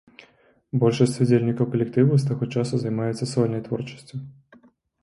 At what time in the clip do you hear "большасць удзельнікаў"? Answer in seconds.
0.83-1.69